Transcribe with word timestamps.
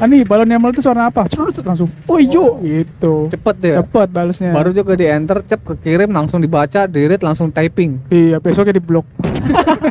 Ani 0.00 0.24
balon 0.24 0.48
yang 0.48 0.60
meletus 0.60 0.86
warna 0.88 1.08
apa? 1.08 1.28
Curut 1.28 1.56
langsung. 1.60 1.88
Oh 2.08 2.16
hijau 2.16 2.60
gitu. 2.64 3.28
Cepet 3.28 3.56
deh. 3.60 3.74
Cepet 3.76 4.08
balesnya. 4.08 4.52
Baru 4.52 4.72
juga 4.72 4.96
di 4.96 5.06
enter, 5.08 5.44
cep 5.44 5.60
kekirim 5.60 6.08
langsung 6.12 6.40
dibaca, 6.40 6.88
dirit 6.88 7.20
langsung 7.20 7.52
typing. 7.52 8.00
Iya 8.08 8.40
besoknya 8.40 8.76
di 8.76 8.82
blok. 8.82 9.06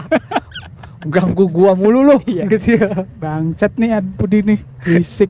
Ganggu 1.13 1.47
gua 1.47 1.73
mulu 1.73 2.03
loh. 2.03 2.19
Iya. 2.25 2.45
Gitu 2.49 2.81
ya. 2.81 3.07
Bangsat 3.17 3.77
nih 3.79 4.01
Ad 4.01 4.05
Budi 4.17 4.43
nih. 4.43 4.59
Berisik. 4.83 5.29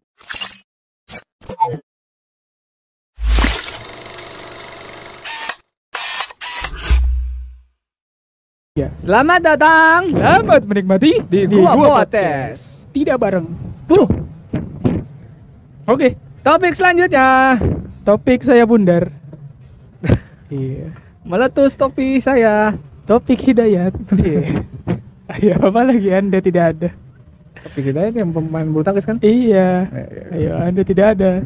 Selamat 9.10 9.42
datang. 9.42 10.12
Selamat 10.12 10.62
menikmati 10.70 11.24
Di 11.26 11.50
Gua 11.50 11.74
Podcast. 11.74 12.86
Tidak 12.94 13.18
bareng. 13.18 13.48
Tuh. 13.90 14.29
Oke, 15.90 16.14
Topik 16.46 16.78
selanjutnya. 16.78 17.58
topik 18.06 18.46
saya 18.46 18.62
bundar. 18.62 19.10
iya. 20.54 20.94
Meletus 21.26 21.74
topi 21.74 22.22
saya. 22.22 22.78
Topik 23.10 23.42
hidayat. 23.42 23.98
Iya. 24.14 24.62
Ayo 25.34 25.54
apa 25.58 25.82
lagi 25.82 26.14
Anda 26.14 26.38
tidak 26.46 26.64
ada? 26.78 26.90
Topi 27.66 27.90
kita 27.90 28.06
ini 28.06 28.22
yang 28.22 28.30
pemain 28.30 28.70
bulu 28.70 28.86
tangkis 28.86 29.10
kan? 29.10 29.18
Iya. 29.26 29.90
Ayo 30.30 30.62
Anda 30.62 30.82
tidak 30.86 31.18
ada. 31.18 31.42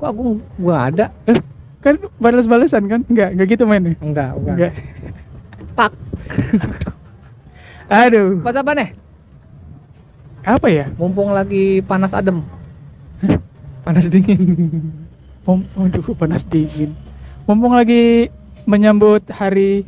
Kok 0.00 0.08
aku 0.08 0.22
gua 0.56 0.88
ada? 0.88 1.12
Eh, 1.28 1.36
kan 1.84 2.00
balas-balasan 2.16 2.88
kan? 2.88 3.04
Enggak, 3.12 3.36
enggak 3.36 3.46
gitu 3.52 3.68
mainnya. 3.68 3.92
Enggak, 4.00 4.40
enggak. 4.40 4.56
Enggak. 4.56 4.72
Pak. 5.76 5.92
Aduh. 8.08 8.40
Pas 8.40 8.56
apa 8.56 8.72
nih? 8.72 8.88
Apa 10.48 10.66
ya? 10.72 10.88
Mumpung 10.96 11.36
lagi 11.36 11.84
panas 11.84 12.16
adem. 12.16 12.40
Panas 13.90 14.06
dingin. 14.06 14.38
Mom, 15.42 15.66
aduh 15.74 16.14
panas 16.14 16.46
dingin. 16.46 16.94
Mumpung 17.42 17.74
lagi 17.74 18.30
menyambut 18.62 19.26
hari 19.34 19.82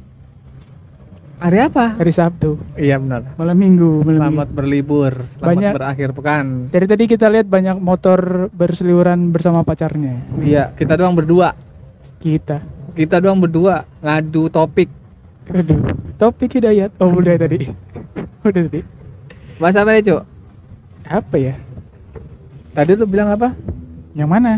Hari 1.38 1.58
apa? 1.58 1.98
hari 1.98 2.10
Sabtu, 2.10 2.58
Iya 2.74 2.98
benar. 2.98 3.34
malam 3.34 3.54
Minggu, 3.54 4.02
malam 4.02 4.30
Selamat 4.30 4.48
berlibur, 4.50 5.12
selamat 5.28 5.46
Banyak- 5.50 5.74
berakhir 5.74 6.08
pekan. 6.14 6.44
Minggu. 6.46 6.70
Dari 6.70 6.86
tadi 6.86 7.04
kita 7.06 7.26
lihat 7.28 7.46
banyak 7.46 7.76
motor 7.78 8.20
berseliweran 8.50 9.30
bersama 9.30 9.62
pacarnya. 9.62 10.22
Iya, 10.38 10.70
kita 10.72 10.94
doang 10.94 11.14
berdua. 11.14 11.54
Kita. 12.18 12.58
Kita 12.94 13.18
doang 13.18 13.38
berdua 13.38 13.86
ngadu 13.98 14.50
topik. 14.50 14.90
Aduh. 15.46 15.82
Topik 16.14 16.58
hidayat. 16.58 16.90
Oh, 16.98 17.10
udah 17.10 17.34
tadi. 17.34 17.70
udah 18.46 18.62
tadi. 18.66 18.80
Bahas 19.58 19.74
apa 19.74 19.94
nih, 19.94 20.02
Cuk? 20.04 20.22
Apa 21.02 21.36
ya? 21.38 21.54
Tadi 22.72 22.90
lu 22.94 23.06
bilang 23.06 23.30
apa? 23.30 23.50
Yang 24.12 24.28
mana? 24.28 24.52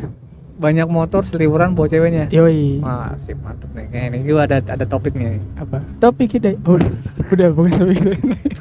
Banyak 0.55 0.87
motor 0.87 1.27
seliweran 1.27 1.75
bawa 1.75 1.91
ceweknya. 1.91 2.31
Yoi. 2.31 2.79
Wah, 2.79 3.19
sip 3.19 3.39
mantep 3.43 3.71
nih. 3.75 3.91
Kayak 3.91 4.07
ini 4.15 4.19
gua 4.27 4.47
ada 4.47 4.59
ada 4.63 4.85
topiknya 4.87 5.35
nih. 5.35 5.43
Apa? 5.59 5.79
Topik 5.99 6.39
hidayat. 6.39 6.59
Oh, 6.67 6.79
udah. 7.35 7.49
bukan 7.51 7.73
topik 7.75 7.99
hidayat. 7.99 8.55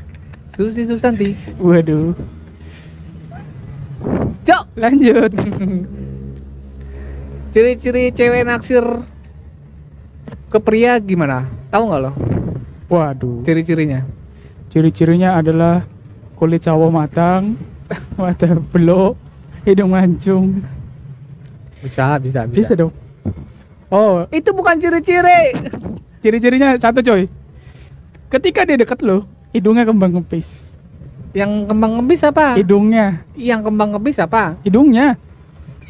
Susi 0.54 0.86
Susanti. 0.86 1.38
Waduh. 1.62 2.14
Cok. 4.46 4.66
Lanjut. 4.78 5.32
Ciri-ciri 7.54 8.10
cewek 8.10 8.50
naksir 8.50 8.82
ke 10.50 10.58
pria 10.58 10.98
gimana? 10.98 11.46
Tahu 11.70 11.84
nggak 11.90 12.02
lo? 12.02 12.12
Waduh. 12.90 13.46
Ciri-cirinya? 13.46 14.02
Ciri-cirinya 14.74 15.38
adalah 15.38 15.86
kulit 16.34 16.66
sawo 16.66 16.90
matang, 16.90 17.54
mata 18.18 18.58
belok, 18.74 19.14
hidung 19.66 19.94
mancung. 19.94 20.66
Bisa, 21.84 22.16
bisa, 22.18 22.48
Bisa 22.48 22.74
dong. 22.74 22.96
Oh, 23.88 24.26
Itu 24.32 24.50
bukan 24.52 24.80
ciri-ciri. 24.80 25.54
ciri-cirinya 26.18 26.74
satu 26.76 27.04
coy. 27.04 27.28
Ketika 28.28 28.64
dia 28.64 28.74
deket 28.76 29.04
lo, 29.04 29.22
hidungnya 29.52 29.84
kembang 29.84 30.16
kempis. 30.16 30.74
Yang 31.32 31.68
kembang 31.68 32.00
ngebis 32.00 32.22
apa? 32.24 32.54
Hidungnya, 32.56 33.22
Yang 33.34 33.62
kembang 33.68 33.90
ngebis 33.92 34.18
apa? 34.18 34.58
hidungnya, 34.62 35.18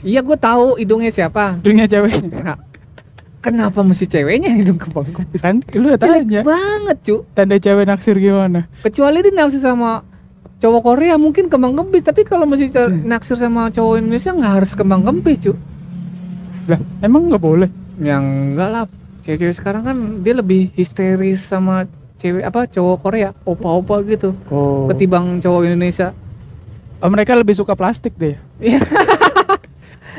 Iya, 0.01 0.19
gue 0.19 0.35
tahu 0.35 0.75
hidungnya 0.75 1.07
siapa. 1.07 1.55
hidungnya 1.57 1.87
ceweknya. 1.87 2.43
Nah, 2.43 2.57
kenapa 3.39 3.79
mesti 3.79 4.03
ceweknya 4.03 4.51
hidung 4.51 4.75
kembang 4.75 5.07
ngebis? 5.07 5.39
Kan 5.39 5.63
lu 5.71 5.95
tanya 5.95 6.43
banget, 6.43 6.97
cu. 7.03 7.15
tanda 7.31 7.55
cewek 7.55 7.85
naksir 7.85 8.15
gimana? 8.17 8.67
Kecuali 8.79 9.19
dia 9.19 9.31
naksir 9.31 9.59
sama 9.59 10.03
cowok 10.57 10.81
Korea 10.81 11.15
mungkin 11.15 11.47
kembang 11.47 11.71
ngebis, 11.73 12.03
tapi 12.03 12.23
kalau 12.23 12.43
mesti 12.43 12.67
ca- 12.67 12.87
naksir 12.87 13.35
sama 13.35 13.67
cowok 13.67 13.99
Indonesia 13.99 14.31
nggak 14.31 14.53
harus 14.57 14.71
kembang 14.73 15.03
ngebis, 15.03 15.39
cu. 15.41 15.53
Lah, 16.65 16.79
emang 16.99 17.27
nggak 17.27 17.39
boleh? 17.39 17.69
Yang 17.97 18.23
enggak 18.23 18.69
lah. 18.69 18.83
Cewek-cewek 19.21 19.55
sekarang 19.55 19.83
kan 19.83 19.95
dia 20.19 20.33
lebih 20.33 20.71
histeris 20.73 21.39
sama 21.41 21.87
cewek 22.13 22.41
apa 22.41 22.65
cowok 22.65 22.97
Korea, 22.99 23.29
opa-opa 23.43 24.03
gitu. 24.03 24.35
Oh. 24.47 24.87
Ketimbang 24.87 25.39
cowok 25.39 25.61
Indonesia. 25.65 26.11
oh 26.97 27.07
mereka 27.07 27.35
lebih 27.35 27.51
suka 27.51 27.73
plastik 27.73 28.15
deh. 28.15 28.35
Iya. 28.57 28.79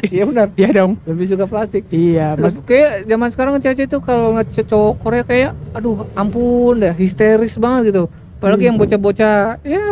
Iya 0.04 0.26
benar. 0.26 0.52
Iya 0.52 0.70
dong. 0.74 1.00
Lebih 1.06 1.26
suka 1.26 1.46
plastik. 1.46 1.88
Iya, 1.88 2.36
mas. 2.36 2.60
Kayak 2.60 3.08
zaman 3.08 3.28
sekarang 3.30 3.52
cewek 3.56 3.88
itu 3.88 3.98
kalau 4.02 4.36
ce- 4.44 4.66
cowok 4.66 5.00
Korea 5.00 5.22
kayak 5.24 5.56
aduh 5.72 6.04
ampun 6.12 6.76
dah 6.76 6.92
histeris 6.92 7.56
banget 7.56 7.88
gitu. 7.88 8.04
Apalagi 8.36 8.68
yang 8.68 8.76
Hmm. 8.76 8.84
bocah-bocah 8.84 9.64
ya 9.64 9.84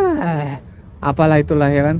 apalah 0.99 1.41
itulah 1.41 1.65
ya 1.65 1.81
kan. 1.83 1.97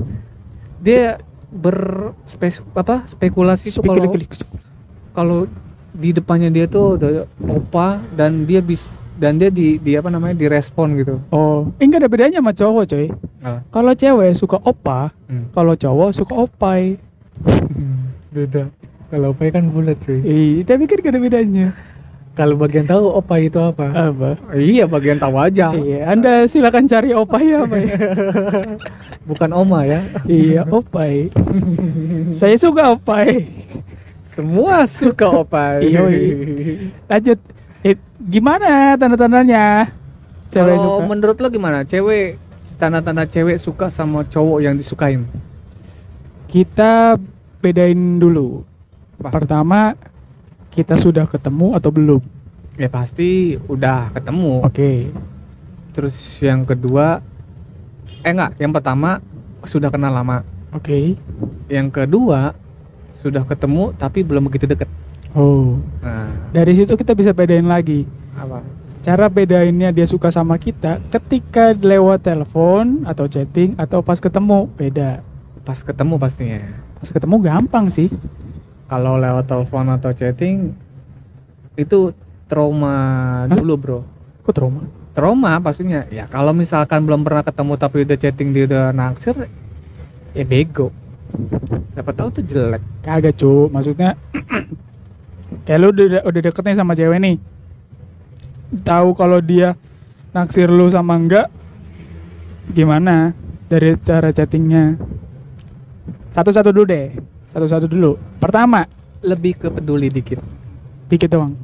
Dia 0.78 1.18
berspes 1.53 2.66
apa 2.74 3.06
spekulasi 3.06 3.69
tuh 3.69 3.86
kalau 3.86 4.09
kalau 5.14 5.40
di 5.94 6.09
depannya 6.09 6.50
dia 6.50 6.66
tuh 6.66 6.97
udah 6.97 7.30
opa 7.46 8.02
dan 8.18 8.50
dia 8.50 8.66
bis 8.66 8.90
dan 9.14 9.38
dia 9.38 9.53
di, 9.53 9.78
di 9.78 9.94
apa 9.94 10.09
namanya 10.09 10.34
direspon 10.34 10.97
gitu. 10.97 11.22
Oh, 11.30 11.69
ini 11.78 11.86
nggak 11.86 12.02
ada 12.02 12.09
bedanya 12.09 12.38
sama 12.42 12.50
cowok 12.50 12.84
coy. 12.90 13.08
Kalau 13.69 13.94
cewek 13.94 14.31
suka 14.34 14.58
opa, 14.58 15.13
Hmm. 15.30 15.53
kalau 15.53 15.78
cowok 15.78 16.09
suka 16.18 16.34
opai. 16.34 16.97
Beda. 18.34 18.74
Kalau 19.13 19.38
opa 19.38 19.53
kan 19.53 19.69
bulat 19.69 20.02
cuy. 20.02 20.18
Iya, 20.25 20.66
tapi 20.66 20.90
kan 20.90 20.97
gak 20.97 21.13
ada 21.13 21.22
bedanya. 21.22 21.78
Kalau 22.33 22.57
bagian 22.57 22.89
tahu 22.89 23.13
opa 23.13 23.38
itu 23.38 23.61
apa? 23.61 24.09
Apa? 24.09 24.33
Iya 24.57 24.89
bagian 24.89 25.21
tahu 25.21 25.38
aja. 25.38 25.69
Iya, 25.69 26.09
Anda 26.09 26.49
silakan 26.49 26.89
cari 26.89 27.13
opai 27.13 27.45
apa 27.53 27.75
ya? 27.77 27.94
Bukan 29.29 29.49
oma 29.53 29.85
ya. 29.85 30.01
iya, 30.25 30.66
opai. 30.66 31.29
Saya 32.33 32.57
suka 32.57 32.97
opai. 32.97 33.45
Semua 34.25 34.89
suka 34.89 35.29
opa. 35.29 35.77
Yoi. 35.85 36.25
Lanjut. 37.05 37.38
Eh, 37.85 38.01
gimana 38.17 38.97
tanda-tandanya? 38.97 39.94
Cewek 40.50 40.81
Kalau 40.81 40.97
suka. 40.97 41.05
menurut 41.05 41.38
lo 41.38 41.47
gimana? 41.53 41.85
Cewek 41.85 42.41
tanda-tanda 42.81 43.29
cewek 43.29 43.61
suka 43.61 43.94
sama 43.94 44.25
cowok 44.25 44.57
yang 44.57 44.73
disukain. 44.73 45.29
Kita 46.50 47.13
bedain 47.61 48.17
dulu. 48.17 48.65
Apa? 49.21 49.29
Pertama, 49.29 49.94
kita 50.73 50.97
sudah 50.97 51.29
ketemu 51.29 51.78
atau 51.78 51.94
belum? 51.94 52.22
Ya 52.73 52.89
pasti 52.89 53.61
udah 53.69 54.09
ketemu. 54.17 54.66
Oke. 54.66 55.13
Terus 55.94 56.17
yang 56.41 56.66
kedua 56.66 57.22
eh 58.25 58.34
enggak, 58.34 58.57
yang 58.57 58.73
pertama 58.73 59.22
sudah 59.62 59.94
kenal 59.94 60.09
lama. 60.09 60.41
Oke. 60.73 61.13
Yang 61.69 61.88
kedua 61.94 62.57
sudah 63.13 63.45
ketemu 63.45 63.94
tapi 63.94 64.25
belum 64.25 64.50
begitu 64.50 64.66
deket. 64.66 64.89
Oh. 65.38 65.78
Nah, 66.01 66.33
Dari 66.50 66.73
situ 66.73 66.97
kita 66.97 67.13
bisa 67.13 67.29
bedain 67.29 67.69
lagi. 67.69 68.09
apa? 68.33 68.66
Cara 69.03 69.28
bedainnya 69.28 69.91
dia 69.91 70.07
suka 70.07 70.31
sama 70.31 70.56
kita 70.57 70.97
ketika 71.12 71.75
lewat 71.75 72.23
telepon 72.23 73.03
atau 73.06 73.28
chatting 73.28 73.75
atau 73.78 74.01
pas 74.01 74.17
ketemu 74.17 74.66
beda. 74.73 75.19
Pas 75.62 75.78
ketemu 75.78 76.16
pastinya. 76.17 76.62
Pas 76.97 77.09
ketemu 77.12 77.36
gampang 77.44 77.86
sih. 77.92 78.09
Kalau 78.94 79.18
lewat 79.18 79.50
telepon 79.50 79.90
atau 79.90 80.13
chatting 80.13 80.69
itu 81.74 82.13
trauma 82.45 82.94
Hah? 83.50 83.57
dulu, 83.57 83.74
Bro. 83.74 84.00
Kok 84.45 84.54
trauma? 84.54 84.86
Trauma 85.18 85.57
pastinya. 85.57 86.06
Ya 86.13 86.30
kalau 86.30 86.54
misalkan 86.54 87.01
belum 87.01 87.25
pernah 87.25 87.42
ketemu 87.42 87.74
tapi 87.74 88.06
udah 88.06 88.18
chatting 88.22 88.54
dia 88.54 88.69
udah 88.69 88.94
naksir 88.94 89.50
ya 90.38 90.45
bego. 90.45 90.94
Dapat 91.98 92.13
tahu 92.13 92.30
tuh 92.38 92.44
jelek. 92.45 92.86
Kagak 93.01 93.34
cu, 93.34 93.66
maksudnya 93.74 94.13
kayak 95.66 95.80
lu 95.81 95.89
udah, 95.89 96.22
udah 96.30 96.42
deket 96.46 96.62
nih 96.62 96.78
sama 96.78 96.94
cewek 96.94 97.18
nih. 97.18 97.36
Tahu 98.86 99.18
kalau 99.18 99.42
dia 99.42 99.74
naksir 100.38 100.69
lu 100.69 100.86
sama 100.94 101.18
enggak 101.18 101.50
gimana 102.69 103.34
dari 103.66 103.98
cara 104.06 104.30
chattingnya? 104.30 105.01
Satu-satu 106.30 106.69
dulu 106.69 106.86
deh. 106.86 107.32
Satu-satu 107.53 107.85
dulu. 107.85 108.17
Pertama, 108.38 108.83
Lebih 109.21 109.55
ke 109.55 109.67
peduli 109.69 110.09
dikit. 110.09 110.41
dikit 111.05 111.29
doang. 111.29 111.55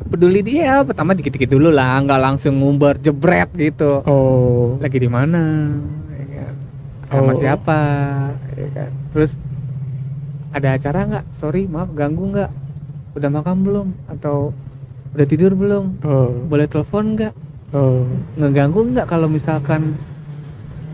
Peduli 0.00 0.40
dia 0.40 0.80
pertama 0.80 1.12
dikit-dikit 1.12 1.50
dulu 1.50 1.68
lah, 1.68 2.00
nggak 2.00 2.16
langsung 2.18 2.56
ngumbar 2.56 2.96
jebret 2.96 3.52
gitu. 3.52 4.00
Oh. 4.02 4.78
Lagi 4.78 4.96
di 4.96 5.06
mana? 5.06 5.68
Ya 6.08 6.24
kan? 6.40 6.54
Sama 7.04 7.22
Oh. 7.22 7.36
siapa? 7.36 7.78
ya 8.52 8.68
kan 8.70 8.90
terus 9.10 9.32
ada 10.50 10.68
acara 10.72 11.00
nggak 11.02 11.24
sorry 11.30 11.64
maaf 11.64 11.88
ganggu 11.90 12.30
nggak 12.30 12.50
udah 13.12 13.30
makan 13.30 13.56
belum 13.60 13.86
atau 14.06 14.52
udah 15.10 15.26
tidur 15.26 15.52
belum 15.52 16.00
oh 16.00 16.28
boleh 16.46 16.64
telepon 16.64 17.12
nggak 17.12 17.32
oh 17.72 18.04
ngeganggu 18.34 18.80
nggak 18.86 19.04
kalau 19.04 19.24
misalkan 19.26 19.96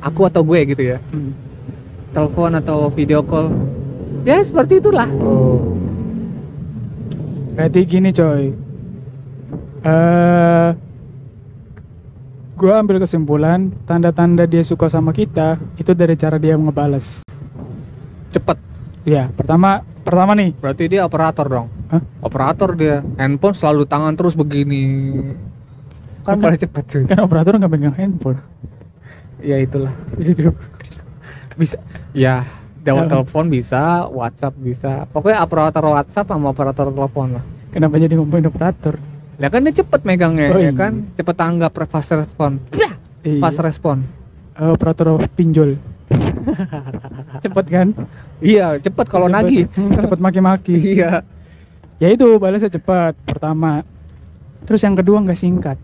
aku 0.01 0.27
atau 0.27 0.43
gue 0.43 0.61
gitu 0.67 0.83
ya 0.89 0.99
Hmm. 1.11 1.35
telepon 2.11 2.55
atau 2.55 2.89
video 2.89 3.21
call 3.21 3.51
ya 4.25 4.39
seperti 4.43 4.81
itulah. 4.81 5.09
Oh. 5.19 5.75
Berarti 7.55 7.81
gini 7.85 8.15
coy. 8.15 8.55
Eh 9.83 10.71
gua 12.59 12.83
ambil 12.83 12.99
kesimpulan 12.99 13.71
tanda-tanda 13.87 14.43
dia 14.43 14.67
suka 14.67 14.91
sama 14.91 15.15
kita 15.15 15.59
itu 15.79 15.95
dari 15.95 16.19
cara 16.19 16.39
dia 16.39 16.59
ngebales. 16.59 17.23
Cepet. 18.35 18.59
Ya 19.07 19.31
pertama 19.33 19.83
pertama 20.03 20.35
nih. 20.35 20.55
Berarti 20.59 20.85
dia 20.91 21.07
operator 21.07 21.47
dong? 21.47 21.69
Hah? 21.89 22.03
operator 22.21 22.77
dia. 22.77 23.01
Handphone 23.17 23.57
selalu 23.57 23.89
tangan 23.89 24.13
terus 24.19 24.37
begini. 24.37 24.85
Kan 26.27 26.37
Kan- 26.37 26.45
paling 26.45 26.61
cepet 26.61 26.85
cuy? 26.85 27.03
kan 27.09 27.19
operator 27.25 27.57
nggak 27.57 27.73
pegang 27.73 27.97
handphone? 27.97 28.39
Ya 29.41 29.57
itulah. 29.63 29.95
Bisa. 31.59 31.79
Ya 32.13 32.43
jawab 32.89 33.05
telepon 33.07 33.45
bisa 33.53 34.09
WhatsApp 34.09 34.55
bisa. 34.57 35.05
Pokoknya 35.13 35.45
operator 35.45 35.85
WhatsApp 35.85 36.27
sama 36.33 36.51
operator 36.51 36.89
telepon 36.89 37.37
lah. 37.37 37.45
Kenapa 37.69 38.01
jadi 38.01 38.17
ngomongin 38.17 38.49
operator? 38.49 38.97
Ya 39.39 39.47
kan 39.53 39.63
dia 39.63 39.71
cepet 39.77 40.01
megangnya 40.03 40.51
Oh, 40.51 40.59
ya 40.59 40.69
iya. 40.69 40.73
kan? 40.75 41.07
Cepet 41.15 41.35
tanggap 41.37 41.71
fast 41.87 42.11
respon. 42.17 42.59
Iya. 43.23 43.39
fast 43.39 43.61
respon. 43.61 44.03
Eh, 44.59 44.71
operator 44.73 45.21
pinjol. 45.37 45.77
Cepet 47.45 47.67
kan? 47.69 47.89
Iya 48.41 48.81
cepet 48.81 49.07
kalau 49.07 49.29
nagih. 49.29 49.69
Hmm, 49.77 49.95
cepet 50.03 50.19
maki-maki. 50.19 50.97
Iya. 50.97 51.23
Ya 52.01 52.09
itu 52.09 52.27
balasnya 52.41 52.73
cepat 52.73 53.15
pertama. 53.29 53.85
Terus 54.65 54.81
yang 54.83 54.97
kedua 54.97 55.21
nggak 55.23 55.39
singkat. 55.39 55.79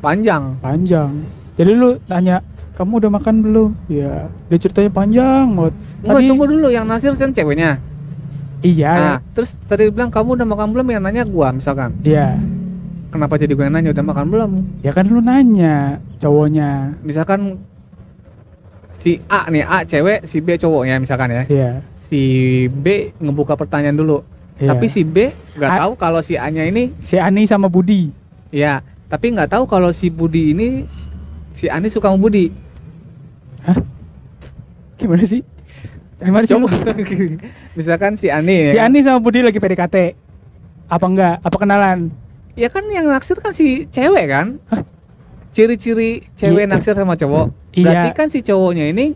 Panjang. 0.00 0.56
Panjang. 0.62 1.12
Jadi 1.58 1.70
lu 1.74 1.98
tanya 2.06 2.38
kamu 2.78 2.92
udah 3.02 3.10
makan 3.10 3.34
belum? 3.42 3.70
Ya. 3.90 4.30
Dia 4.46 4.58
ceritanya 4.62 4.90
panjang 4.94 5.50
banget. 5.50 5.74
Enggak, 6.06 6.20
tunggu 6.30 6.44
dulu 6.46 6.68
yang 6.70 6.86
nasir 6.86 7.10
kan 7.18 7.34
ceweknya? 7.34 7.82
Iya. 8.62 8.94
Nah 8.94 9.18
terus 9.34 9.58
tadi 9.66 9.90
bilang 9.90 10.14
kamu 10.14 10.38
udah 10.38 10.46
makan 10.46 10.68
belum? 10.70 10.86
Yang 10.94 11.02
nanya 11.02 11.22
gua 11.26 11.50
misalkan. 11.50 11.98
Iya. 12.06 12.38
Kenapa 13.08 13.34
jadi 13.40 13.56
gue 13.56 13.64
yang 13.66 13.74
nanya 13.74 13.90
udah 13.90 14.04
makan 14.04 14.26
belum? 14.30 14.50
Ya 14.84 14.92
kan 14.94 15.10
lu 15.10 15.18
nanya 15.18 15.98
cowoknya. 16.22 16.94
Misalkan 17.02 17.58
si 18.94 19.18
A 19.26 19.48
nih 19.50 19.64
A 19.64 19.82
cewek 19.82 20.28
si 20.28 20.38
B 20.38 20.54
cowoknya 20.54 21.02
misalkan 21.02 21.34
ya. 21.34 21.42
Iya. 21.50 21.70
Si 21.98 22.22
B 22.70 23.10
ngebuka 23.18 23.58
pertanyaan 23.58 23.98
dulu. 23.98 24.22
Iya. 24.58 24.74
tapi 24.74 24.90
si 24.90 25.06
B 25.06 25.30
nggak 25.54 25.70
tahu 25.70 25.92
kalau 25.94 26.18
si 26.18 26.34
A 26.34 26.50
nya 26.50 26.66
ini 26.66 26.90
si 26.98 27.14
Ani 27.18 27.46
sama 27.46 27.70
Budi. 27.70 28.10
Ya 28.50 28.82
tapi 29.08 29.34
nggak 29.34 29.50
tahu 29.54 29.64
kalau 29.70 29.90
si 29.94 30.10
Budi 30.12 30.52
ini 30.52 30.84
si 31.54 31.66
Ani 31.70 31.88
suka 31.88 32.12
sama 32.12 32.20
Budi 32.20 32.52
gimana 34.96 35.22
sih 35.22 35.42
gimana 36.18 36.42
sih? 36.42 36.54
Coba. 36.54 36.68
misalkan 37.78 38.14
si 38.14 38.26
Ani 38.26 38.68
si 38.68 38.74
ya, 38.74 38.84
kan? 38.84 38.90
Ani 38.90 38.98
sama 39.00 39.18
Budi 39.18 39.40
lagi 39.40 39.56
PDKT 39.56 39.96
apa 40.88 41.04
enggak 41.06 41.34
apa 41.38 41.56
kenalan 41.56 42.10
ya 42.54 42.66
kan 42.66 42.82
yang 42.88 43.06
naksir 43.06 43.38
kan 43.38 43.52
si 43.52 43.86
cewek 43.86 44.26
kan 44.26 44.58
ciri-ciri 45.50 46.26
cewek 46.34 46.64
Iya. 46.64 46.70
naksir 46.70 46.94
sama 46.94 47.14
cowok 47.14 47.54
Iya. 47.72 47.84
berarti 47.84 48.08
kan 48.12 48.26
si 48.28 48.40
cowoknya 48.40 48.90
ini 48.90 49.14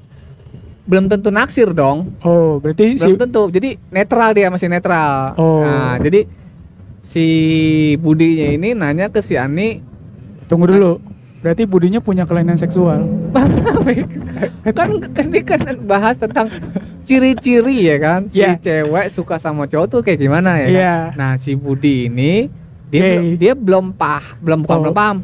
belum 0.82 1.06
tentu 1.06 1.30
naksir 1.30 1.70
dong 1.70 2.14
oh 2.22 2.58
berarti 2.58 2.96
si 2.96 3.06
belum 3.08 3.18
tentu 3.18 3.42
jadi 3.50 3.78
netral 3.88 4.30
dia 4.30 4.46
masih 4.46 4.66
netral 4.66 5.34
Oh. 5.34 5.62
nah 5.62 5.98
jadi 5.98 6.26
si 6.98 7.26
Budinya 7.98 8.46
ini 8.48 8.74
nanya 8.74 9.10
ke 9.10 9.18
si 9.18 9.34
Ani 9.34 9.82
tunggu 10.46 10.70
dulu 10.70 11.02
berarti 11.42 11.66
Budinya 11.66 11.98
punya 11.98 12.22
kelainan 12.22 12.54
seksual 12.54 13.02
kan 14.64 14.88
kan 15.12 15.26
ini 15.26 15.40
kan 15.42 15.60
bahas 15.82 16.16
tentang 16.16 16.46
ciri-ciri 17.02 17.82
ya 17.84 17.96
kan 17.98 18.20
si 18.24 18.38
Iya. 18.38 18.56
cewek 18.56 19.10
suka 19.10 19.36
sama 19.36 19.66
cowok 19.66 19.86
tuh 19.88 20.00
kayak 20.00 20.18
gimana 20.18 20.56
ya 20.56 20.64
kan? 20.64 20.72
Iya. 20.72 20.96
nah 21.14 21.32
si 21.34 21.52
Budi 21.52 22.06
ini 22.06 22.46
dia 22.88 23.02
belum, 23.02 23.24
dia 23.36 23.52
belum 23.54 23.84
pah 23.92 24.24
belum 24.38 24.58
bukan 24.62 24.72
Oh. 24.72 24.82
belum 24.82 24.94
paham 24.94 25.18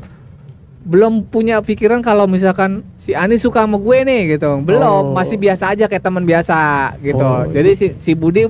belum 0.81 1.12
punya 1.25 1.61
pikiran 1.61 2.00
kalau 2.00 2.25
misalkan 2.25 2.81
si 2.97 3.12
Ani 3.12 3.37
suka 3.37 3.61
sama 3.61 3.76
gue 3.76 3.99
nih 4.03 4.35
gitu 4.35 4.50
belum 4.59 4.82
Oh. 4.82 5.12
masih 5.12 5.37
biasa 5.37 5.71
aja 5.71 5.85
kayak 5.85 6.00
teman 6.00 6.25
biasa 6.25 6.59
gitu 6.99 7.21
Oh. 7.21 7.47
jadi 7.47 7.71
si 7.73 7.87
si 7.94 8.12
Budi 8.12 8.49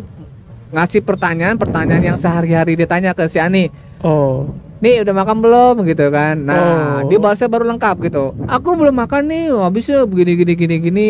ngasih 0.69 1.01
pertanyaan 1.01 1.57
pertanyaan 1.57 2.05
yang 2.07 2.17
sehari-hari 2.17 2.77
dia 2.77 2.85
tanya 2.85 3.13
ke 3.13 3.25
si 3.27 3.37
Ani 3.37 3.69
oh 4.01 4.49
nih 4.79 5.03
udah 5.03 5.15
makan 5.15 5.37
belum? 5.39 5.75
Gitu 5.83 6.07
kan. 6.09 6.37
Nah 6.39 6.57
Oh. 6.57 6.97
dia 7.07 7.19
balasnya 7.19 7.47
baru 7.47 7.65
lengkap 7.67 7.97
gitu. 8.03 8.35
Aku 8.47 8.75
belum 8.75 8.95
makan 8.95 9.23
nih 9.25 9.45
habisnya 9.51 10.03
begini 10.03 10.33
gini 10.37 10.53
gini 10.55 10.77
gini. 10.81 11.09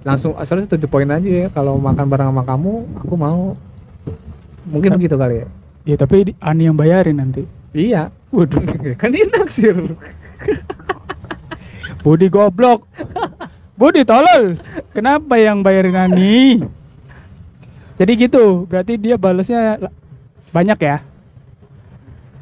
Langsung 0.00 0.32
asalnya 0.34 0.66
to 0.66 0.76
the 0.76 0.86
point 0.86 1.08
aja 1.08 1.26
ya 1.26 1.46
kalau 1.48 1.76
makan 1.76 2.06
bareng 2.06 2.28
sama 2.28 2.42
kamu 2.42 2.72
aku 2.96 3.14
mau. 3.14 3.58
Mungkin 4.64 4.94
begitu 4.94 5.14
kali 5.14 5.42
ya. 5.42 5.48
ya 5.84 5.96
tapi 5.96 6.36
Ani 6.38 6.64
yang 6.64 6.76
bayarin 6.76 7.16
nanti. 7.16 7.42
Iya. 7.70 8.08
Waduh. 8.28 8.60
Kan 9.00 9.10
dia 9.10 9.24
naksir 9.26 9.72
Budi 11.98 12.28
goblok. 12.28 12.86
Budi 13.74 14.02
tolol. 14.02 14.58
Kenapa 14.90 15.34
yang 15.34 15.60
bayarin 15.60 15.96
Ani? 15.96 16.62
Jadi 17.94 18.12
gitu 18.16 18.62
berarti 18.64 18.94
dia 18.94 19.18
balasnya 19.18 19.78
la- 19.80 19.94
banyak 20.48 20.78
ya 20.78 21.02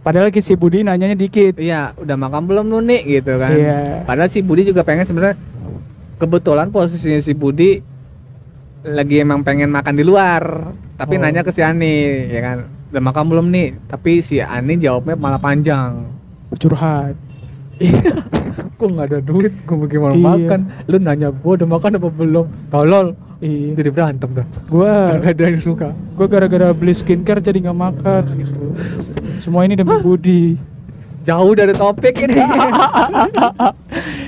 padahal 0.06 0.30
si 0.30 0.54
Budi 0.54 0.86
nanyanya 0.86 1.18
dikit. 1.18 1.58
Iya 1.58 1.98
udah 1.98 2.14
makan 2.14 2.46
belum 2.46 2.64
lu 2.70 2.78
nih 2.78 3.18
gitu 3.18 3.34
kan. 3.42 3.50
Iya. 3.50 4.06
padahal 4.06 4.30
si 4.30 4.38
Budi 4.38 4.62
juga 4.62 4.86
pengen 4.86 5.02
sebenarnya 5.02 5.34
kebetulan 6.16 6.70
posisinya 6.70 7.18
si 7.18 7.34
Budi 7.34 7.82
lagi 8.86 9.18
emang 9.18 9.42
pengen 9.42 9.74
makan 9.74 9.98
di 9.98 10.06
luar. 10.06 10.70
Tapi 10.94 11.18
Oh. 11.18 11.20
nanya 11.20 11.42
ke 11.42 11.50
si 11.50 11.58
Ani 11.60 12.30
ya 12.30 12.38
kan. 12.38 12.56
Udah 12.94 13.02
makan 13.02 13.24
belum 13.26 13.46
nih 13.50 13.90
tapi 13.90 14.22
si 14.22 14.38
Ani 14.38 14.78
jawabnya 14.78 15.18
malah 15.18 15.42
panjang. 15.42 16.06
Curhat. 16.54 17.18
Gue 18.78 18.88
nggak 18.88 19.08
ada 19.08 19.20
duit, 19.20 19.52
gue 19.64 19.76
bagaimana 19.76 20.12
Iya. 20.12 20.22
makan? 20.22 20.60
Lu 20.86 20.96
nanya 20.96 21.28
gue 21.28 21.52
udah 21.56 21.68
makan 21.68 21.96
apa 21.96 22.08
belum? 22.08 22.46
Tolol, 22.68 23.06
iya 23.38 23.72
jadi 23.74 23.90
berantem 23.90 24.30
dah. 24.32 24.46
gua 24.66 25.12
Gak 25.14 25.34
ada 25.34 25.44
yang 25.46 25.60
suka. 25.60 25.88
gua 26.12 26.26
gara-gara 26.26 26.70
beli 26.70 26.92
skincare 26.92 27.38
jadi 27.38 27.58
nggak 27.62 27.78
makan 27.78 28.22
semua 29.36 29.62
ini 29.62 29.74
demi 29.74 29.92
Budi 29.98 30.42
Jauh 31.22 31.52
dari 31.52 31.74
topik 31.74 32.22
ini. 32.22 32.38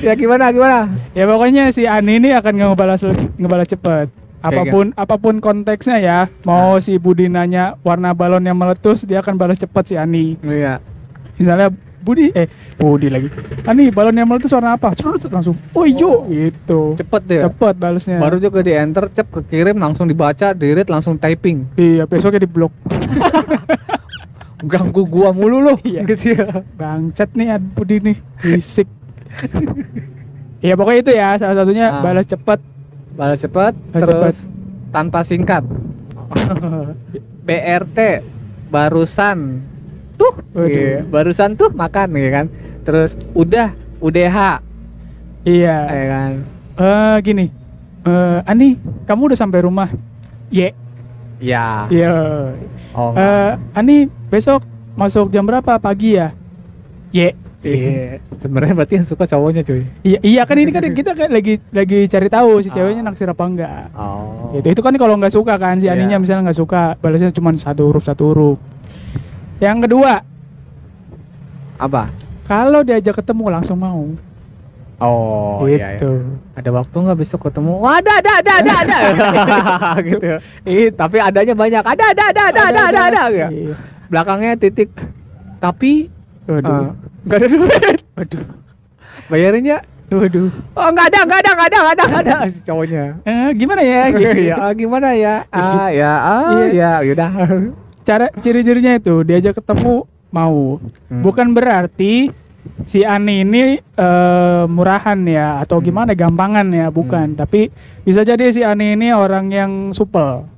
ya 0.02 0.12
gimana 0.12 0.50
gimana? 0.50 0.90
ya 1.12 1.24
pokoknya 1.24 1.70
si 1.70 1.86
Ani 1.86 2.18
ini 2.18 2.34
akan 2.34 2.52
ngebalas 2.54 3.06
ngebalas 3.34 3.68
cepet 3.68 4.10
apa 4.38 4.62
pun 4.64 4.90
apa 4.94 5.14
pun 5.14 5.38
konteksnya 5.38 5.98
ya 5.98 6.18
mau 6.42 6.78
si 6.78 6.94
Budi 6.94 7.26
nanya 7.26 7.74
warna 7.82 8.10
balon 8.12 8.42
yang 8.42 8.54
meletus 8.54 9.02
dia 9.02 9.18
akan 9.18 9.34
balas 9.34 9.58
cepet 9.58 9.84
si 9.84 9.94
Ani 9.94 10.38
Iya. 10.40 10.78
misalnya 11.34 11.70
Budi 12.08 12.32
eh 12.32 12.48
Budi 12.74 13.06
lagi 13.06 13.28
Ani 13.62 13.92
balon 13.92 14.16
yang 14.16 14.24
meletus 14.24 14.48
warna 14.50 14.72
apa 14.72 14.96
Curut, 14.96 15.20
langsung 15.28 15.52
oh 15.70 15.84
hijau 15.84 16.24
gitu 16.24 16.96
Cepet 16.96 17.22
deh. 17.28 17.40
cepet 17.44 17.74
balesnya 17.76 18.16
Baru 18.16 18.40
juga 18.40 18.64
di 18.64 18.72
enter, 18.72 19.12
cep 19.12 19.28
kekirim 19.28 19.76
langsung 19.76 20.08
dibaca, 20.08 20.56
di 20.56 20.72
read 20.72 20.88
langsung 20.88 21.14
typing. 21.14 21.68
iya 21.76 22.08
besoknya 22.08 22.40
di 22.40 22.48
blok 22.48 22.72
Ganggu 24.60 25.04
gua 25.04 25.30
mulu 25.30 25.62
lu. 25.62 25.74
Iya. 25.86 26.02
Gitu 26.02 26.34
ya. 26.34 26.64
Bangset 26.74 27.30
nih 27.30 27.60
Budi 27.60 28.00
nih 28.00 28.16
Fisik 28.38 28.88
Ya 30.58 30.74
pokoknya 30.74 30.98
itu 30.98 31.12
ya 31.12 31.28
salah 31.36 31.54
satunya 31.54 31.92
Ah. 31.92 32.00
balas 32.00 32.24
cepet 32.24 32.58
Balas 33.12 33.38
cepet, 33.38 33.74
Balas 33.90 33.98
terus 34.00 34.38
tanpa 34.88 35.20
singkat. 35.20 35.66
BRT 37.46 37.98
barusan 38.68 39.62
tuh. 40.18 40.34
Iya, 40.58 41.06
barusan 41.06 41.54
tuh 41.54 41.70
makan 41.70 42.10
ya 42.12 42.30
kan? 42.34 42.46
Terus 42.82 43.14
udah 43.32 43.72
UDH 43.98 44.36
Iya. 45.42 45.76
Ya 45.86 46.04
kan? 46.08 46.30
Eh 46.76 47.16
gini. 47.22 47.46
Eh 48.02 48.38
Ani 48.44 48.76
kamu 49.04 49.32
udah 49.32 49.38
sampai 49.38 49.62
rumah? 49.62 49.88
Ye. 50.50 50.74
Ya 51.38 51.86
Iya. 51.88 52.10
Oh. 52.92 53.14
Eh 53.14 53.52
Ani 53.72 53.96
besok 54.26 54.66
masuk 54.92 55.30
jam 55.30 55.42
berapa? 55.42 55.78
Pagi 55.78 56.18
ya? 56.18 56.34
Ye. 57.08 57.32
Iya. 57.58 58.22
Sebenarnya 58.38 58.70
berarti 58.72 58.94
yang 58.94 59.04
suka 59.04 59.26
cowoknya 59.26 59.66
cuy. 59.66 59.82
Iya, 60.00 60.18
iya 60.22 60.42
kan 60.46 60.54
ini 60.56 60.70
kan 60.70 60.78
kita 60.84 61.10
kan 61.12 61.26
lagi 61.26 61.58
lagi 61.68 62.06
cari 62.06 62.30
tahu 62.30 62.62
si 62.62 62.70
ceweknya 62.70 63.02
Ah. 63.02 63.06
naksir 63.10 63.26
apa 63.26 63.44
enggak. 63.44 63.90
oh. 63.92 64.54
Gitu. 64.54 64.78
Itu 64.78 64.80
kan 64.80 64.94
kalau 64.94 65.18
nggak 65.18 65.34
suka 65.34 65.58
kan 65.58 65.74
si 65.76 65.86
Iya. 65.86 65.98
Aninya 65.98 66.22
misalnya 66.22 66.46
nggak 66.46 66.58
suka, 66.58 66.94
balasnya 66.96 67.34
cuma 67.34 67.50
satu 67.52 67.90
huruf 67.90 68.06
satu 68.06 68.30
huruf. 68.30 68.58
Yang 69.58 69.78
kedua, 69.90 70.12
apa 71.78 72.10
kalau 72.48 72.80
diajak 72.80 73.18
ketemu 73.20 73.44
langsung 73.60 73.76
mau. 73.78 74.08
Oh 74.98 75.62
gitu. 75.68 76.26
Ada 76.58 76.74
waktu 76.74 76.96
nggak 76.96 77.18
besok 77.22 77.46
ketemu? 77.46 77.78
Wah, 77.78 78.02
ada, 78.02 78.18
ada, 78.18 78.32
ada, 78.42 78.52
ada, 78.58 78.74
ada. 78.82 78.98
gitu. 80.10 80.26
Ih, 80.66 80.90
tapi 80.90 81.22
adanya 81.22 81.54
banyak. 81.54 81.84
Ada, 81.86 82.04
ada, 82.10 82.24
ada, 82.34 82.42
ada, 82.50 82.60
ada, 82.66 82.80
ada, 82.82 83.00
ada. 83.06 83.22
Ya. 83.30 83.46
Iya. 83.46 83.74
Belakangnya 84.10 84.58
titik. 84.58 84.90
Tapi 85.62 86.10
Waduh. 86.50 86.66
eh, 86.66 86.88
nggak 87.30 87.36
ada 87.38 87.46
duit. 87.46 87.98
Waduh. 88.18 88.44
Bayarinnya 89.30 89.78
Waduh. 90.08 90.48
Oh 90.72 90.88
nggak 90.88 91.06
ada 91.12 91.20
nggak 91.28 91.40
ada 91.44 91.50
nggak 91.52 91.68
ada 91.68 91.78
nggak 91.78 91.94
ada 91.94 92.04
nggak 92.08 92.22
ada 92.24 92.36
si 92.48 92.58
cowoknya. 92.64 93.04
Eh, 93.28 93.48
gimana 93.54 93.82
ya? 93.84 94.02
Gitu. 94.08 94.40
ya 94.50 94.56
gimana 94.72 95.08
ya? 95.14 95.34
Ah 95.52 95.92
ya 95.92 96.12
ah 96.16 96.64
Iya. 96.64 97.04
ya 97.04 97.12
yaudah. 97.12 97.30
Cara 98.08 98.32
ciri-cirinya 98.34 98.96
itu 98.96 99.20
diajak 99.20 99.52
ketemu 99.54 100.08
mau. 100.30 100.80
Hmm. 101.06 101.20
Bukan 101.20 101.52
berarti 101.52 102.32
si 102.82 103.04
Ani 103.04 103.44
ini 103.44 103.76
eh, 103.78 104.64
murahan 104.64 105.20
ya 105.22 105.60
atau 105.60 105.76
Hmm. 105.76 105.84
gimana 105.84 106.12
gampangan 106.14 106.64
ya, 106.70 106.88
bukan. 106.88 107.36
Tapi 107.36 107.68
bisa 108.02 108.24
jadi 108.24 108.48
si 108.48 108.64
Ani 108.64 108.96
ini 108.96 109.12
orang 109.12 109.48
yang 109.48 109.72
supel 109.92 110.48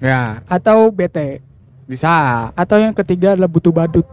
Ya 0.00 0.40
atau 0.46 0.88
bete 0.88 1.44
bisa. 1.84 2.48
atau 2.52 2.76
yang 2.76 2.92
ketiga 2.92 3.32
adalah 3.32 3.46
butuh 3.46 3.70
badut. 3.70 4.08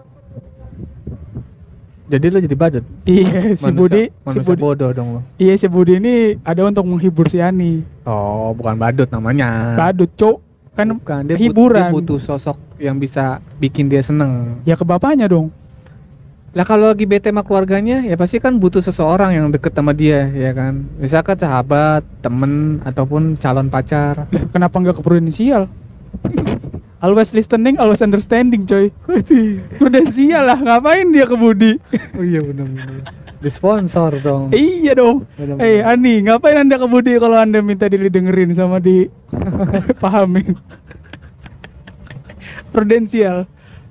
Jadi 2.05 2.27
lo 2.27 2.37
jadi 2.37 2.57
badut. 2.57 2.83
Iya, 3.05 3.55
si 3.55 3.71
Manusia- 3.71 3.71
Budi, 3.71 4.03
si 4.27 4.39
Budi. 4.41 4.59
bodoh 4.59 4.91
dong 4.91 5.07
lo. 5.15 5.19
Iya, 5.37 5.55
si 5.55 5.67
Budi 5.67 5.95
ini 5.95 6.15
ada 6.43 6.67
untuk 6.67 6.83
menghibur 6.83 7.31
si 7.31 7.39
Ani. 7.39 7.87
Oh 8.03 8.51
bukan 8.51 8.75
badut 8.75 9.07
namanya. 9.07 9.79
Badut, 9.79 10.11
Cok. 10.11 10.50
Kan 10.71 10.87
Bukan 10.95 11.21
dia, 11.27 11.35
but- 11.35 11.43
hiburan. 11.43 11.83
dia 11.83 11.91
butuh 11.91 12.17
sosok 12.17 12.55
yang 12.79 12.95
bisa 12.95 13.39
bikin 13.59 13.91
dia 13.91 13.99
seneng. 13.99 14.63
ya 14.63 14.73
ke 14.73 14.87
bapaknya 14.87 15.27
dong. 15.27 15.51
Lah 16.51 16.67
kalau 16.67 16.91
lagi 16.91 17.07
bete 17.07 17.31
sama 17.31 17.47
keluarganya 17.47 18.03
ya 18.03 18.19
pasti 18.19 18.35
kan 18.35 18.59
butuh 18.59 18.83
seseorang 18.83 19.31
yang 19.31 19.47
deket 19.47 19.71
sama 19.71 19.91
dia 19.91 20.27
ya 20.27 20.51
kan. 20.51 20.83
Misalkan 20.99 21.35
sahabat, 21.35 22.03
temen 22.19 22.83
ataupun 22.83 23.35
calon 23.35 23.71
pacar. 23.71 24.27
Lah, 24.27 24.43
kenapa 24.51 24.75
nggak 24.75 24.99
ke 24.99 25.03
prudensial? 25.03 25.71
always 27.01 27.31
listening, 27.31 27.79
always 27.79 28.03
understanding, 28.03 28.61
coy. 28.63 28.91
prudensial 29.79 30.43
lah, 30.43 30.59
ngapain 30.59 31.07
dia 31.09 31.23
ke 31.23 31.35
Budi? 31.35 31.79
Oh 32.19 32.23
iya 32.23 32.43
benar-benar. 33.41 33.81
Disponsor 33.81 34.11
dong. 34.21 34.43
iya 34.53 34.93
dong. 34.93 35.25
Eh, 35.57 35.81
Ani, 35.81 36.21
ngapain 36.21 36.55
anda 36.55 36.77
ke 36.77 36.85
Budi 36.85 37.17
kalau 37.17 37.35
anda 37.35 37.57
minta 37.59 37.89
didengerin 37.89 38.53
sama 38.53 38.77
di 38.77 39.09
pahamin? 40.01 40.53
prudensial. 42.71 43.49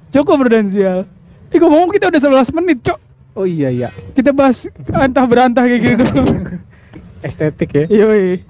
Cukup 0.08 0.40
prudensial. 0.40 1.04
Ih, 1.50 1.58
ngomong 1.60 1.92
kita 1.92 2.08
udah 2.08 2.46
11 2.46 2.56
menit, 2.56 2.78
Cok. 2.80 2.98
Oh 3.36 3.46
iya 3.46 3.68
iya. 3.70 3.88
Kita 4.14 4.32
bahas 4.32 4.66
antah 4.90 5.26
berantah 5.26 5.66
kayak 5.66 5.82
gitu. 5.98 6.04
Estetik 7.26 7.70
ya. 7.74 7.84
Yoi. 7.86 8.40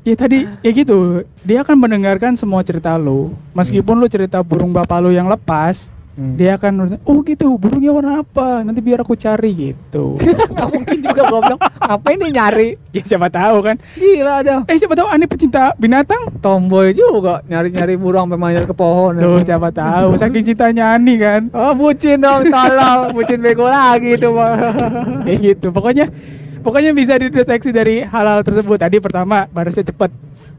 Ya 0.00 0.16
tadi 0.16 0.48
ya 0.64 0.70
gitu, 0.72 1.28
dia 1.44 1.60
akan 1.60 1.76
mendengarkan 1.76 2.32
semua 2.32 2.64
cerita 2.64 2.96
lo. 2.96 3.36
Meskipun 3.52 4.00
lo 4.00 4.08
cerita 4.08 4.40
burung 4.40 4.72
bapak 4.72 5.04
lo 5.04 5.12
yang 5.12 5.28
lepas, 5.28 5.92
Hmm. 6.20 6.36
dia 6.36 6.60
akan 6.60 7.00
oh 7.08 7.24
gitu, 7.24 7.56
burungnya 7.56 7.96
warna 7.96 8.20
apa? 8.20 8.60
Nanti 8.60 8.84
biar 8.84 9.00
aku 9.00 9.16
cari 9.16 9.72
gitu. 9.72 10.20
Nggak 10.52 10.68
mungkin 10.68 10.98
juga 11.00 11.22
goblok. 11.24 11.56
Ngapain 11.80 12.20
dia 12.20 12.28
nyari? 12.28 12.68
ya 12.92 13.00
siapa 13.00 13.32
tahu 13.32 13.64
kan. 13.64 13.80
Gila 13.96 14.44
ada. 14.44 14.54
Eh 14.68 14.76
siapa 14.76 14.92
tahu 14.92 15.08
aneh 15.08 15.24
pecinta 15.24 15.72
binatang? 15.80 16.28
Tomboy 16.44 16.92
juga 16.92 17.40
nyari-nyari 17.48 17.96
burung 17.96 18.28
sampai 18.28 18.36
manjat 18.36 18.68
ke 18.68 18.76
pohon. 18.76 19.16
Loh 19.16 19.40
siapa 19.40 19.72
tahu, 19.72 20.12
saking 20.20 20.44
cintanya 20.44 20.92
Ani 20.92 21.16
kan. 21.16 21.48
Oh 21.56 21.72
bucin 21.72 22.20
dong, 22.20 22.52
tolong. 22.52 23.16
bucin 23.16 23.40
bego 23.40 23.64
lagi 23.64 24.20
itu 24.20 24.28
mah. 24.28 24.60
Kayak 25.24 25.38
gitu. 25.40 25.72
Pokoknya 25.72 26.12
pokoknya 26.60 26.92
bisa 26.92 27.16
dideteksi 27.16 27.72
dari 27.72 28.04
hal-hal 28.04 28.44
tersebut. 28.44 28.76
Tadi 28.76 29.00
pertama 29.00 29.48
balasnya 29.48 29.88
cepet. 29.88 30.12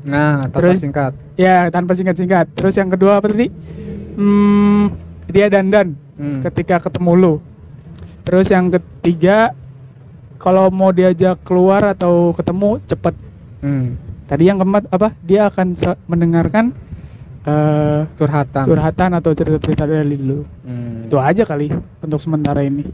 Nah, 0.09 0.49
tanpa 0.49 0.57
Terus- 0.57 0.81
singkat. 0.81 1.13
Ya, 1.37 1.69
tanpa 1.69 1.93
singkat-singkat. 1.93 2.49
Terus 2.57 2.73
yang 2.73 2.89
kedua 2.89 3.21
apa 3.21 3.29
tadi? 3.29 3.53
Hmm, 4.17 4.89
dia 5.31 5.47
dandan. 5.49 5.95
Hmm. 6.21 6.37
ketika 6.45 6.77
ketemu 6.77 7.11
lu. 7.17 7.33
Terus 8.21 8.53
yang 8.53 8.69
ketiga 8.69 9.57
kalau 10.37 10.69
mau 10.69 10.93
diajak 10.93 11.41
keluar 11.41 11.81
atau 11.97 12.29
ketemu 12.37 12.77
cepet. 12.85 13.15
Hmm. 13.65 13.97
Tadi 14.29 14.43
yang 14.45 14.61
keempat 14.61 14.85
apa? 14.93 15.17
Dia 15.25 15.49
akan 15.49 15.73
mendengarkan 16.05 16.77
eh 17.41 18.05
Curhatan. 18.21 18.63
curhatan 18.69 19.09
atau 19.17 19.33
cerita-cerita 19.33 19.89
dari 19.89 20.13
lu. 20.13 20.45
Hmm. 20.61 21.09
Itu 21.09 21.17
aja 21.17 21.41
kali 21.41 21.73
untuk 22.05 22.21
sementara 22.21 22.61
ini. 22.61 22.85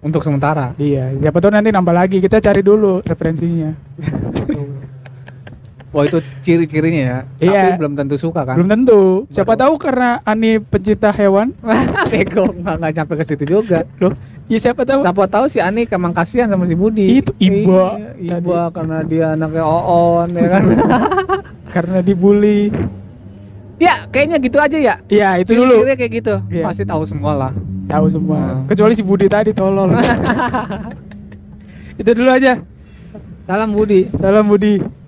Untuk 0.00 0.24
sementara. 0.24 0.72
Iya, 0.80 1.12
siapa 1.20 1.36
tahu 1.44 1.52
nanti 1.52 1.68
nambah 1.68 1.92
lagi. 1.92 2.16
Kita 2.24 2.40
cari 2.40 2.64
dulu 2.64 3.04
referensinya. 3.04 3.76
Wah 5.90 6.02
itu 6.06 6.18
ciri-cirinya 6.40 7.02
ya. 7.02 7.18
Iya. 7.40 7.62
Tapi 7.66 7.70
belum 7.82 7.92
tentu 7.94 8.14
suka 8.14 8.44
kan. 8.44 8.54
Belum 8.54 8.68
tentu. 8.68 9.00
Siapa 9.26 9.52
Baru- 9.52 9.58
tahu 9.58 9.72
karena 9.80 10.08
Ani 10.22 10.58
pencinta 10.58 11.10
hewan. 11.10 11.50
Bego 12.08 12.46
nggak 12.48 12.74
nggak 12.78 12.90
sampai 12.94 13.14
ke 13.18 13.24
situ 13.26 13.44
juga. 13.44 13.78
Loh, 13.98 14.14
ya 14.46 14.58
siapa 14.60 14.82
tahu. 14.82 15.00
Siapa 15.02 15.24
tahu 15.26 15.44
si 15.46 15.58
Ani 15.58 15.84
emang 15.84 16.10
kasihan 16.10 16.46
sama 16.46 16.64
si 16.64 16.72
Budi. 16.72 17.18
Itu 17.18 17.34
Iba 17.36 17.98
Iya, 18.16 18.38
Iba 18.38 18.70
karena 18.70 18.96
dia 19.02 19.34
anaknya 19.34 19.62
Oon 19.66 20.28
ya 20.30 20.46
kan. 20.48 20.62
karena 21.74 21.96
dibully. 22.00 22.70
ya 23.80 24.04
kayaknya 24.08 24.36
gitu 24.38 24.56
aja 24.60 24.76
ya. 24.76 24.94
Iya, 25.08 25.28
itu 25.40 25.54
dulu. 25.54 25.74
Ciri-cirinya 25.74 25.96
kayak 25.98 26.12
gitu. 26.14 26.34
Iya. 26.54 26.64
Pasti 26.68 26.82
tahu 26.84 27.02
semua 27.02 27.32
lah. 27.34 27.52
Tahu 27.90 28.06
semua. 28.06 28.38
Hmm. 28.38 28.62
Kecuali 28.70 28.94
si 28.94 29.02
Budi 29.02 29.26
tadi 29.26 29.50
tolol. 29.50 29.90
itu 31.98 32.10
dulu 32.12 32.30
aja. 32.30 32.60
Salam 33.42 33.74
Budi. 33.74 34.06
Salam 34.14 34.46
Budi. 34.46 34.99